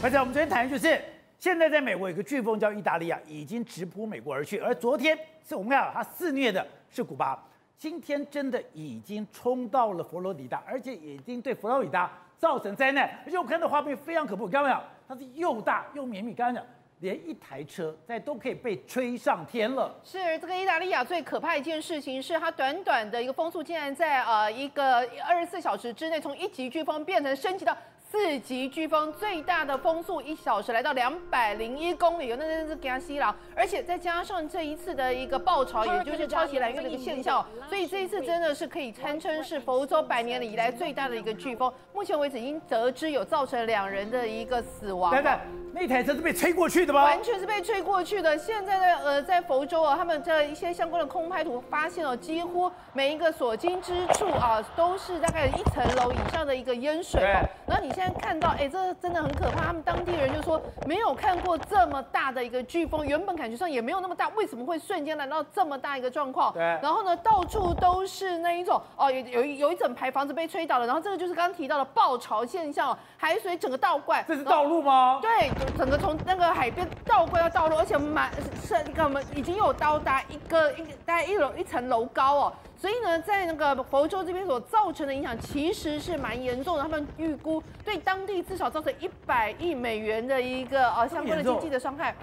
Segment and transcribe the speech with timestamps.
[0.00, 0.96] 而且我们昨天谈的就是，
[1.40, 4.56] 现在在美国有个飓风叫意大利亚，已经直扑美国而去。
[4.58, 7.36] 而昨天是我们看到它肆虐的是古巴，
[7.76, 13.10] 今天真的已经冲到了佛罗里达，而且已经对佛罗里达造成灾难。
[13.26, 14.80] 而且我看到画面非常可怖，看到没有？
[15.08, 16.64] 它是又大又绵密，刚刚讲
[17.00, 19.92] 连一台车在都可以被吹上天了。
[20.04, 27.76] 是这个意大利亚，最可怕一件事情是它短短的一个风速，竟然在呃一个二十四小时之内，从一级飓风变成升级到。
[28.10, 33.34] 四级飓风最大的风速一小时来到两百零一公里，那真是惊死人！
[33.54, 41.70] 而且再加上这一次的一个爆潮，也就是超级蓝月的一个现象，所以这一次真的是可以堪称是佛州百年以来最大的一个飓风。
[41.92, 45.12] 目前为止已经得知有造成两人的一个死亡。
[45.12, 45.38] 等等，
[45.74, 47.04] 那台车是被吹过去的吗？
[47.04, 48.38] 完全是被吹过去的。
[48.38, 57.20] 现在的呃，在佛州啊，他们这一些相关的空拍图发现了，几乎每一个所经之处啊，都是大概一层楼以上的一个淹水。
[57.66, 57.92] 然后你。
[57.98, 59.64] 现在看到，哎，这真的很可怕。
[59.64, 66.52] 他们当地人就说，没有看过这么大的一个飓风，原本感觉上也没有那么大，为什么会瞬间来到这么大一个状况？
[66.52, 66.62] 对。
[66.80, 70.86] 然后呢，到处都是那一种，哦，有有一有一整排房子被吹倒了。
[70.86, 74.24] 然后这个就是刚刚提到的爆潮现象，海水整个倒灌。
[74.28, 75.18] 这是道路吗？
[75.20, 78.30] 对，整个从那个海边倒灌到道路，而且满
[78.62, 82.52] 是一个我们已经有到达一个一个大概一楼一层楼高哦。
[82.80, 92.14] 所以呢，在那个佛州这边所造成的影响其实是蛮严重的，他们预估对当地至少造成一百亿美元的一个呃相关的经济的伤害。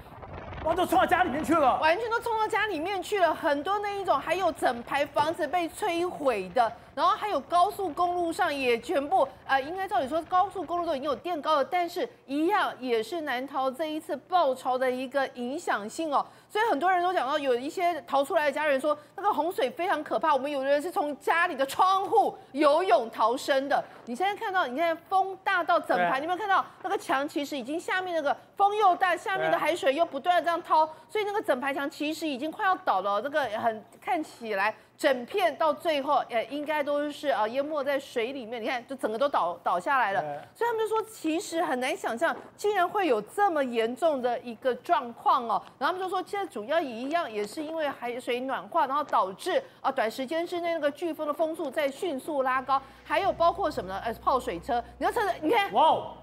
[0.64, 6.72] 哇，都冲到家里面去了，完全都冲到家里面去了，很多那一种，还有整排房子被摧毁的。
[6.96, 16.26] 然后还有高速公路上也全部，呃，应该照理说高速公路都已经有垫高了，但是一样也是难逃这一次暴潮的一个影响性哦。
[16.50, 20.34] 所以很多人都讲到，有一些逃出来的家人说，那个洪水非常可怕。
[20.34, 23.84] 我们有的人是从家里的窗户游泳逃生的。
[24.06, 33.22] 你现在看到，你现在风大到整排，你有没有看到那个墙其实已经下面那个风又大，下面的海水又不断的这样掏，所以那个整排墙其实已经快要倒了。
[33.22, 34.74] 这个很看起来。
[34.98, 38.62] 整片到最后，呃，应该都是啊淹没在水里面。
[38.62, 40.22] 你看，就整个都倒倒下来了。
[40.54, 45.62] 所以他们就说，其实很难想象，竟然会有这么严重的一个状况哦。
[45.78, 52.82] 然后他们就说，现在主要也一样，也是因为海水暖化，然后导致啊短时间之内那个飓风的风速在迅速拉高。
[53.04, 54.02] 还有包括什么呢？
[54.06, 54.84] 呃，泡水车。
[54.98, 56.14] 你要车子，你看，哇。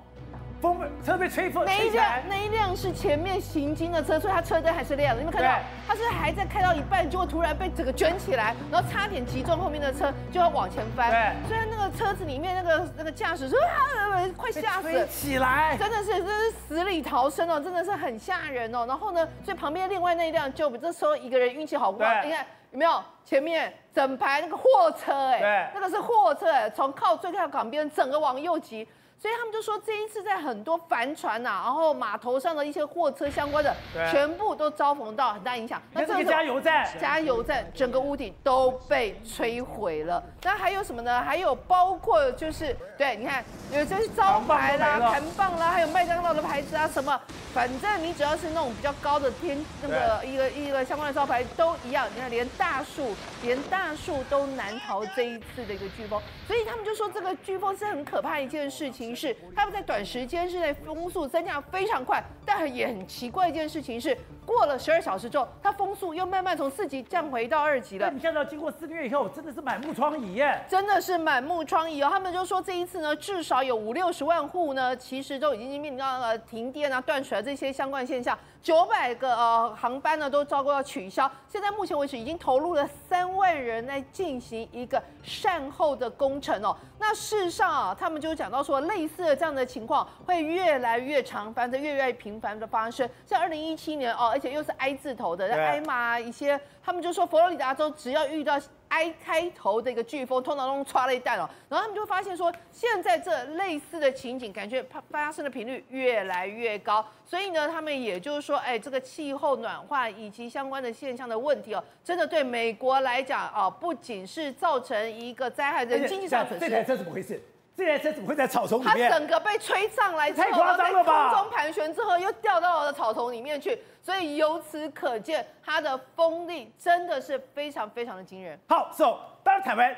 [0.63, 5.21] 风车被吹风，那一辆那一辆是前面行经的车，所以它车灯还是亮的。
[5.21, 5.61] 你有没有看到？
[5.89, 11.11] 它是还在开到一半，结果突然被整个卷起来，然后差点击中后面的车，就要往前翻。
[11.11, 18.87] 对，虽然那个车子里面那个那个驾驶说啊，快吓死了，起来，真的是真是死里逃生哦，真的是很吓人哦。
[18.87, 22.23] 然后呢，所以旁边另外那一辆就这时候一个人运气好不好？
[22.23, 23.03] 你看有没有？
[23.25, 28.87] 前面整排那个货车哎，对，那个是货车哎，从靠最靠港边整个往右挤。
[29.23, 33.73] 所以他们就说，这一次在很多帆船呐、啊，然后码头上的一些货车相关的，
[34.11, 35.81] 全部都遭逢到很大影响。
[35.93, 40.21] 那这个加油站，加油站整个屋顶都被摧毁了。
[40.43, 41.23] 那还有什么呢？
[41.23, 47.21] 还有包括就是，对，你看有这些招牌啦、扛棒啦，还有麦当劳的牌子啊，什么，
[47.55, 52.09] 反正你只要是那种比较高的天，那个一个一个相关的招牌都一样。
[52.13, 56.21] 你看，连大树，连大树都难逃这一次的一个飓风。
[56.49, 59.12] 所以他们就说，这个飓风是很可怕一件事情。
[59.15, 68.11] 是，他们在短时间之内风速增加非常快，但也很奇怪一件事情是，过了十二小时之后，它风速又慢慢从四级降回到二级了。
[68.11, 70.61] 你看到经过四个月以后，真的是满目疮痍耶！
[70.69, 72.09] 真的是满目疮痍哦。
[72.11, 78.39] 他们就说这一次呢，至少有五六十万户呢，其实都已经面临到了停电啊、断水啊这些相关现象。
[78.63, 81.31] 九百个呃航班呢都遭过要取消。
[81.49, 86.77] 现在目前为止已经投入了三万人来进行一个善后的工程哦。
[86.99, 93.09] 那事实上啊，他们就讲到说，类似的这样的情况会越来越常发生，越来越频繁的发生。
[93.27, 98.61] 像二零一七年哦，而且又是 I 字头的，挨骂一些，他们就说佛罗里达州只要遇到。
[98.93, 116.69] I 开头的一个飓风，通常都刷了一弹哦，然后他们就发现说，现在这类似的情景，感觉发发生的频率越来越高，所以呢，他们也就是说，哎，这个气候暖化以及相关的现象的问题哦，真的对美国来讲啊，不仅是造成一个灾害，的经济上损失。
[116.69, 117.43] 这台车怎么回事？
[117.75, 119.11] 这台车怎么会在草丛里面？
[119.11, 121.31] 它整个被吹上来，太夸张了吧？
[121.31, 128.59] 空中盘旋之后又掉到了草丛里面去，所以由此可见，它的风力真的是非常非常的惊人。
[128.69, 129.97] 好，so 当然台湾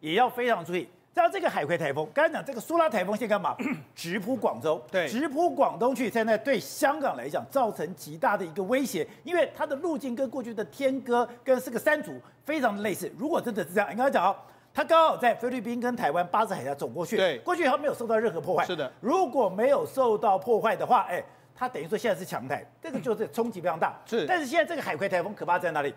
[0.00, 3.56] 也要非常注意，像这个海葵台风，刚才讲这个苏拉台风现在干嘛？
[3.96, 13.10] 直扑广州，对，直扑广东去，现在对香港来讲造成极大的一个威胁，因为它的路径跟过去的天鸽跟这个山竹非常的类似。
[13.16, 14.36] 如果真的是这样，你刚才讲
[14.76, 18.62] 它刚好在菲律宾跟台湾巴士海峡走过去，对，过去以后没有受到任何破坏。
[18.66, 21.24] 是的，如果没有受到破坏的话，哎，
[21.54, 23.98] 它等于说现在是强台，这个就是冲击非常大。
[24.04, 25.94] 是，但是现在这个海葵台风可怕在哪里？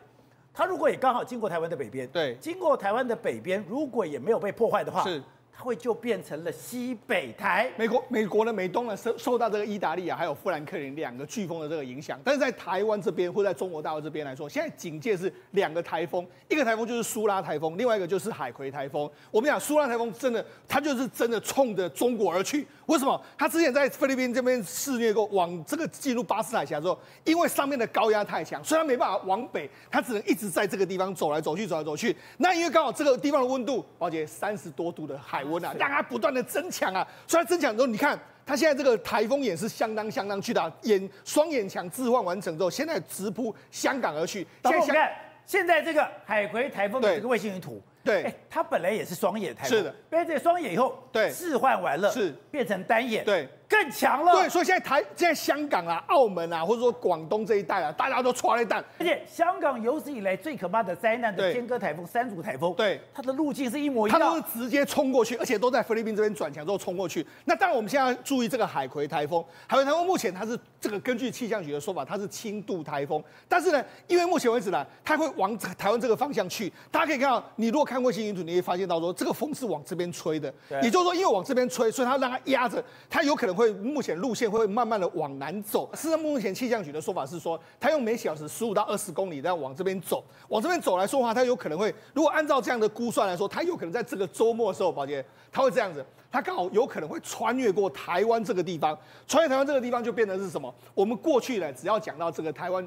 [0.53, 5.21] 它如果也刚好经过台湾的北边，对，经过台湾的北边，如果也没有被破坏的话，是。
[5.59, 7.69] 会就变成了西北台。
[7.77, 19.09] 美国美国的美东呢受受到这个意大利啊还有富兰克林两个飓风的这个影响，但是在台湾这边或在中国大陆这边来说，现在警戒是两个台风，一个台风就是苏拉台风，另外一个就是海葵台风。
[19.31, 22.65] 我们讲苏拉台风真的，它就是真的冲着中国而去。
[22.85, 23.21] 为什么？
[23.38, 32.15] 它之前在菲律宾这边肆虐过，往这个进入巴士海峡之后，因为上面的高压太强，所以它没办法往北，它只能一直在这个地方走来走去，走来走去。
[32.38, 44.46] 那因为刚好这个地方的温度，宝姐三十多度的海温啊，让它不断的增强啊，所以它增强之后，你看它现在这个台风眼是相当相当巨大，眼双眼墙置换完成之后，现在直扑香港而去。
[44.63, 45.12] 现在看
[45.46, 47.81] 现在这个海葵台风的这个卫星云图。
[48.01, 53.48] 对，哎，它本来也是双眼台风，是的，变成双眼以后，对，置换完了，是变成单眼，对。
[53.69, 58.83] 更强了，对，所以现在台现在香港啊、澳门啊，或者说广东这一带啊，大家都抓了一弹。
[58.98, 67.25] 而且香港有史以来最可怕的灾难的天鸽台风、三组台风，对，它的路径是一模一样，它都是直接冲过去，而且都在菲律宾这边转强之后冲过去。
[67.45, 76.74] 那当然我们现在注意这个海葵台风，海葵台风目前它是这个根据气象局的说法，它是轻度台风，但是呢，因为目前为止呢，它会往台湾这个方向去。
[76.89, 80.51] 大家可以看到，你如果看过星云图，你会发现到说这个风是往这边吹的，
[80.81, 84.50] 也就是说，因为往这边吹，所以它让它压着，它有可能会目前路线。
[84.50, 85.88] 会慢慢的往南走。
[85.94, 98.97] 事实上，目前气象局的说法是说，它用每小时十五到二十公里在往这边走，往这边走来说话，它有可能会，如果按照这样的估算来说，它有可能在这个周末的时候，宝杰，它会这样子，它刚好有可能会穿越过台湾这个地方，
[99.27, 100.73] 穿越台湾这个地方就变成是什么？
[100.95, 102.83] 我们过去呢，只要讲到这个台湾，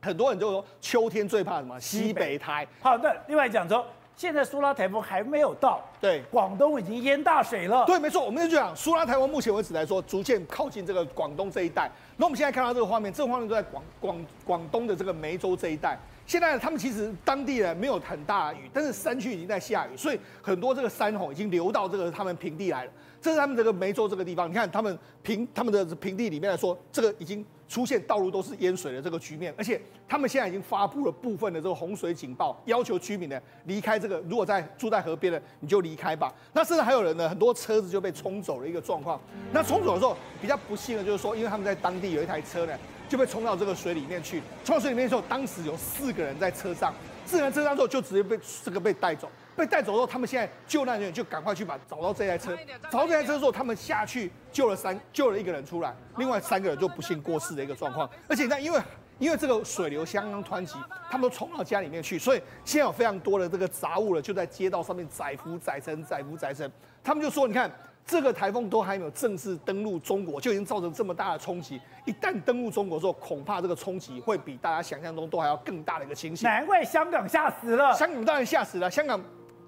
[0.00, 1.80] 很多人就说秋天最怕什么？
[1.80, 2.64] 西北台。
[2.80, 3.84] 好的，另外讲说。
[4.16, 7.84] 现在苏拉台风还没有到，对，广东已经淹大水了。
[7.86, 11.90] 对，没错，我们就讲苏拉台风，目前为止来说，逐渐靠近这个广东这一带。
[12.16, 15.98] 那我们现在看到这个画面，这个画面都在广广广东的这个梅州这一带。
[16.26, 22.90] 现在他们其实当地人没有很大的雨，但是山区已经在下雨，所以很多这个山吼已经流到这个他们平地来了。
[23.20, 27.44] 这是他们这个梅州这个地方，你看他们平他们的平地里面来说，这个已经。
[27.72, 34.20] 出现道路都是淹水的这个局面，而且他们现在已经发布了部分的这个洪水警报，要求居民呢离开这个。
[34.28, 36.30] 如果在住在河边的，你就离开吧。
[36.52, 39.18] 那甚至还有人呢，很多车子就被冲走了一个状况。
[39.54, 42.78] 那冲走的时候比较不幸的就是说，因为他们在当地有一台车呢，
[43.08, 44.42] 就被冲到这个水里面去。
[44.66, 46.92] 冲到水里面的时候，当时有四个人在车上，
[47.24, 49.30] 四个人车上之后就直接被这个被带走。
[49.56, 52.56] 被带走之后，他们现在救难人员就赶快去把找到这台车，
[52.90, 58.08] 找到这台车之后，他们下去救了三救了一个人出来，另外三个人就不幸过世的一个状况。
[58.28, 58.80] 而且那因为
[59.18, 60.74] 因为这个水流相当湍急，
[61.10, 66.70] 他们都冲到家里面去，所以现在有非常多的这个杂物了，就在街道上面载浮载沉载浮载沉。
[67.04, 67.70] 他们就说，你看
[68.04, 71.80] 这个台风都还没有正式登陆中国，就已经造成这么大的冲击。
[72.04, 76.48] 一旦登陆中国之后，恐怕这个冲击会比大家想象中都还要更大的一个情形。
[76.48, 79.22] 难怪香港吓死了，香港当然吓死了，香港。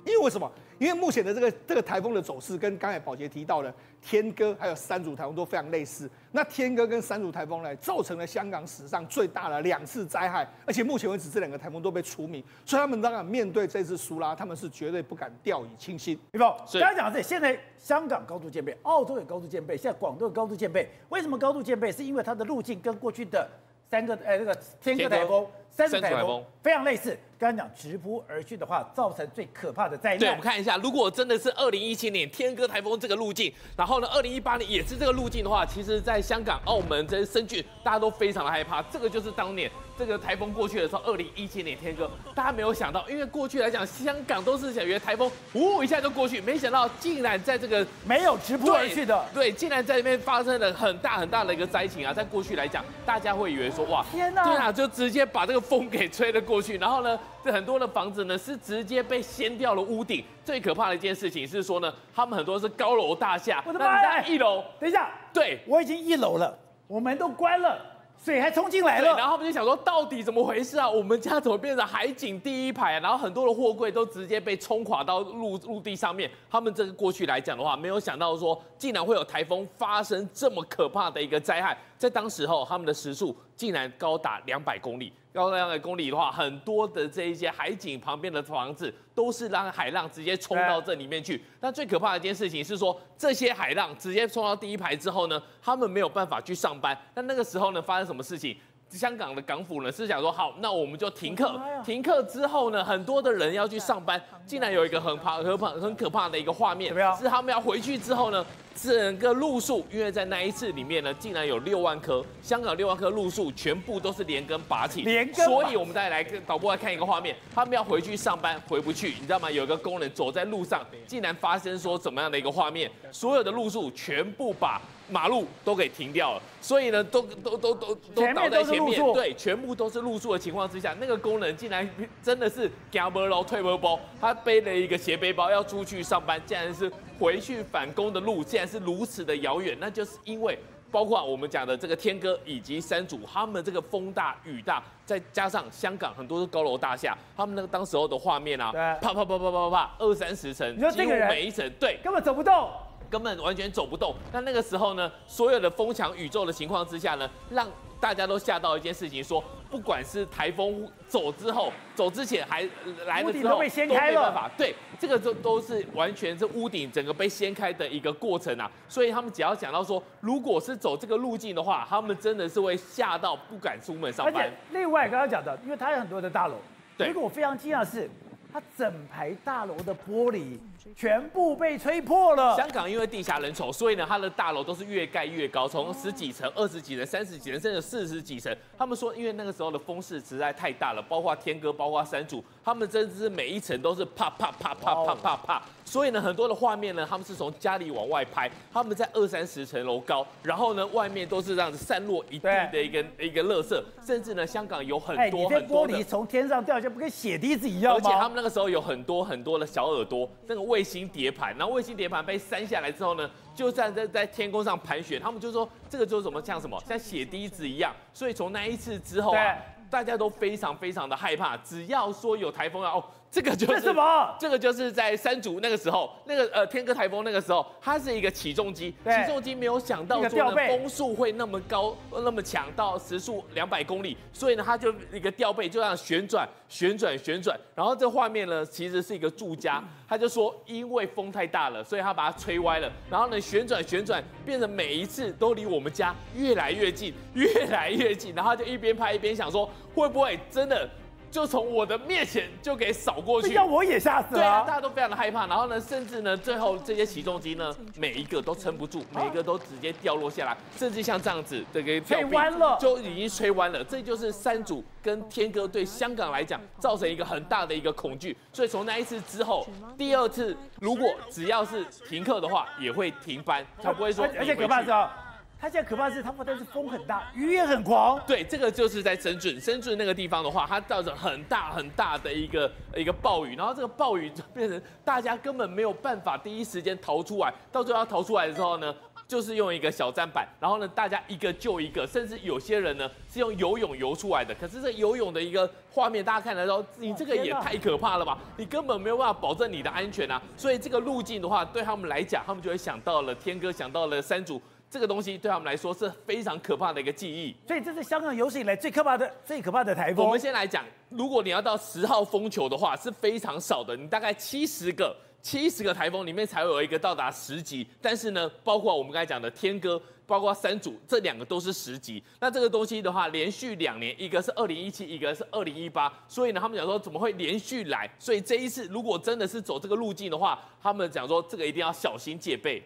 [0.05, 0.51] 因为为什么？
[0.79, 3.73] 因为目前的这个这个台风的走势跟刚才宝杰提到的
[4.03, 6.11] 天哥还有山竹台风都非常类似。
[6.33, 16.19] 那天哥跟山竹台风呢，造成了香港史上最大的两次灾害，而且目前为止这两个台风都被除名，所以他们当然面对这次苏拉，他们是绝对不敢掉以轻心。
[16.33, 20.89] 李宝，刚才讲的是现在香港高度戒备，澳洲也高度戒备，现在广东也高度戒备。
[21.09, 21.91] 为什么高度戒备？
[21.93, 23.49] 是因为它的路径跟过去的。
[23.91, 27.19] 三个哎，那个天哥台风、山竹台风非常类似。
[27.37, 30.19] 刚刚讲直扑而去的话，造成最可怕的灾难。
[30.19, 38.81] 对，我们看一下，如果真的是二零一七年天鸽台风这个路径，然后呢，二零一八年也是这个路径的话，其实，在香港、澳门这些深圳，大家都非常的害怕。
[38.85, 52.15] 这个就是当年这个台风过去的时候，二零一七年天鸽，大家没有想到，因为过去来讲，香港都是想以为台风呜一下就过去，没想到竟然在这个没有直扑而去的，对，竟然在这边发生了很大很大的一个灾情啊！
[52.15, 60.25] 在过去来讲，大家会以为说，哇，天哪，对啊，就直接把这个风给吹了过去，然后呢，这很多的房子呢是直接被掀掉了屋顶。
[60.45, 66.57] 最可怕的一件事情是说呢，他们很多是高楼大厦，我的妈呀，一楼，等一下，对，我已经一楼了，
[66.87, 67.79] 我门都关了。
[68.25, 70.89] 水还冲进来了，然后他们就想说，到底怎么回事啊？
[70.89, 73.01] 我们家怎么变成海景第一排啊？
[73.01, 76.31] 然后很多的货柜都直接被冲垮到陆陆地上面。
[76.49, 81.77] 他们这个过去来讲的话，没有想到说，竟然会有台风发生这么可怕的一个灾害。
[81.97, 85.13] 在当时候，他们的时速竟然高达两百公里。
[85.33, 91.43] 高达两百公里的话，很多的这一些海景旁边的房子都是让海浪直接冲到这里面去。
[91.61, 96.97] 但最可怕的一件事情是说，这些海浪直接冲到第一排之后呢，他们没有办法去上班。
[97.15, 98.57] 那那个时候呢，发生什么事情？
[98.95, 101.61] 香港的港府呢是想说，好，那我们就停课。
[101.85, 119.51] 停课之后呢，很多的人要去上班，竟然有一个很怕、很怕、很可怕的一个画面是他们要回去之后呢，整个路树，因为在那一次里面呢，竟然有六万棵香港六万棵路树全部都是连根拔起，连根所以我们再来跟导播来看一个画面，他们要回去上班回不去，你知道吗？
[119.51, 131.89] 有一个工人走在路上，竟然发生说怎么样的一个画面，所有的路树全部把马路都给停掉了，所以呢，都都都都都倒在前面，对，全部都是露宿的情况之下，那个工人竟然
[132.23, 140.59] 真的是夹不喽退不包，他背了一个斜背包要出去上班，竟然是回去返工的路，竟然是如此的遥远，那就是因为
[140.91, 151.99] 包括我们讲的这个天哥以及山竹，他们这个风大雨大，再加上香港很多是高楼大厦，他们那个当时候的画面啊，对啪啪啪啪啪啪，二三十层，你说几乎这个人每一层对。
[152.03, 152.71] 根本走不动。
[153.11, 154.15] 根本完全走不动。
[154.33, 157.69] 那那个时候呢，所有的风强宇宙的情况之下呢，让
[158.01, 162.61] 大家都吓到一件事情，说不管是台风走之后，走之前还
[163.07, 164.51] 来了之后屋顶都被掀开了没办法。
[164.59, 168.71] 对，这个都都是完全是屋顶整个被掀开的一个过程啊。
[168.89, 174.53] 所以他们只要讲到说，如果是走这个路径的话，他们真的是会吓到不敢出门上而且班。
[174.73, 176.57] 另外刚刚讲的，因为它有很多的大楼，
[176.99, 178.11] 对结果我非常惊讶的是，
[178.53, 180.59] 它整排大楼的玻璃
[180.95, 182.57] 全部被吹破了。
[182.57, 188.55] 香港因为地下人稠，所以呢，它的大楼都是越盖越高，从十几层、二十几层、三十几层，甚至四十几层。
[188.77, 195.63] 他们说，因为那个时候的风势实在太大了，包括天哥，包括山竹，他们真的是每一层都是啪啪啪啪啪啪啪。
[195.87, 208.01] 所以呢，很多的画面呢，他们是从家里往外拍，他们在二三十层楼高，然后呢，外面都是这样子散落一地的一个一个垃圾，甚至呢，香港有很多很多的玻璃从天上掉下，不跟血滴子一样吗？
[208.03, 219.57] 而且他们那个时候有很多很多的小耳朵，那个卫星碟盘，然后卫星碟盘被删下来之后呢，就站在在天空上盘旋，他们就说这个就是什么像什么像血滴子一样，所以从那一次之后啊，
[219.89, 223.05] 大家都非常非常的害怕，只要说有台风啊，哦，
[223.35, 224.37] 这个就是这什么？
[224.39, 250.89] 这个就是在山竹那个时候，那个呃天鸽台风那个时候，它是一个起重机，起重机没有想到说呢风速会那么高，那么强，到时速两百公里，所以呢，它就一个吊背就这样旋转、旋转、旋转，然后这画面呢，其实是一个住家，他就说因为风太大了，所以他把它吹歪了，然后呢旋转旋转，变成每一次都离我们家越来越近，越来越近，然后就一边拍一边想说，会不会真的
[251.35, 253.49] 就从我的面前就给扫过去？
[253.49, 263.83] 这要我也吓死了对啊，大家都非常的害怕，然后呢，甚至呢，最后这些起重机呢，每一个都撑不住，每一个都直接掉落下来，甚至像这样子这个吊吹弯了就已经吹弯了。
[263.83, 269.67] 这就是山竹跟天哥对香港来讲造成一个很大的一个恐惧，所以从那一次之后，
[269.99, 275.24] 第二次如果只要是停课的话，也会停班，他不会说而而且你回去可怕的是啊，
[275.65, 278.21] 它现在可怕的是，它不但是风很大，雨也很狂。
[278.27, 288.95] 对，这个就是在深圳，深圳那个地方的话，它造成很大很大的一个一个暴雨，然后这个暴雨就变成大家根本没有办法第一时间逃出来，到最后要逃出来的时候呢，
[289.27, 294.55] 就是用一个小栈板，然后呢，大家一个救一个，甚至有些人呢是用游泳游出来的。
[294.57, 298.37] 可是这游泳的一个画面，大家看得到，你这个也太可怕了吧？
[298.59, 300.43] 你根本没有办法保证你的安全啊！
[300.59, 304.61] 所以这个路径的话，对他们来讲，他们就会想到了天哥，想到了山竹。
[304.95, 307.53] 这个东西对他们来说是非常可怕的一个记忆。
[307.67, 310.25] 所以这是香港有史以来最可怕的、最可怕的台风。
[310.25, 317.85] 我们先来讲，如果你要到十号风球的话，是非常少的，你大概七十个、七十个台风里面才会有一个到达十级。
[318.01, 322.23] 但是呢，包括我们刚才讲的天哥，包括三组，这两个都是十级。
[322.39, 328.09] 那这个东西的话，连续两年，一个是二零一七，一个是二零一八，所以呢，他们讲说怎么会连续来？
[328.17, 332.81] 所以这一次如果真的是走这个路径的话，他们讲说这个一定要小心戒备。